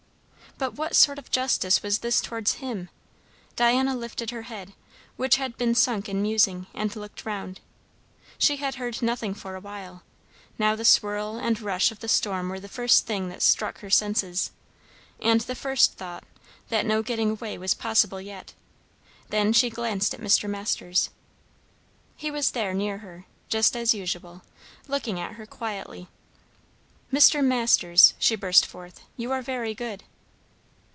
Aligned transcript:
But 0.57 0.75
what 0.75 0.95
sort 0.95 1.17
of 1.17 1.31
justice 1.31 1.81
was 1.81 1.99
this 1.99 2.21
towards 2.21 2.55
him? 2.55 2.89
Diana 3.55 3.95
lifted 3.95 4.29
her 4.29 4.43
head, 4.43 4.73
which 5.15 5.37
had 5.37 5.57
been 5.57 5.73
sunk 5.73 6.07
in 6.07 6.21
musing, 6.21 6.67
and 6.75 6.95
looked 6.95 7.25
round. 7.25 7.59
She 8.37 8.57
had 8.57 8.75
heard 8.75 9.01
nothing 9.01 9.33
for 9.33 9.55
a 9.55 9.59
while; 9.59 10.03
now 10.59 10.75
the 10.75 10.85
swirl 10.85 11.37
and 11.37 11.59
rush 11.59 11.89
of 11.91 11.97
the 11.99 12.07
storm 12.07 12.47
were 12.49 12.59
the 12.59 12.67
first 12.69 13.07
thing 13.07 13.27
that 13.29 13.41
struck 13.41 13.79
her 13.79 13.89
senses; 13.89 14.51
and 15.19 15.41
the 15.41 15.55
first 15.55 15.93
thought, 15.97 16.23
that 16.69 16.85
no 16.85 17.01
getting 17.01 17.31
away 17.31 17.57
was 17.57 17.73
possible 17.73 18.21
yet; 18.21 18.53
then 19.29 19.53
she 19.53 19.71
glanced 19.71 20.13
at 20.13 20.21
Mr. 20.21 20.47
Masters. 20.47 21.09
He 22.15 22.29
was 22.29 22.51
there 22.51 22.75
near 22.75 22.99
her, 22.99 23.25
just 23.49 23.75
as 23.75 23.95
usual, 23.95 24.43
looking 24.87 25.19
at 25.19 25.33
her 25.37 25.47
quietly. 25.47 26.07
"Mr. 27.11 27.43
Masters," 27.43 28.13
she 28.19 28.35
burst 28.35 28.67
forth, 28.67 29.01
"you 29.17 29.31
are 29.31 29.41
very 29.41 29.73
good!" 29.73 30.03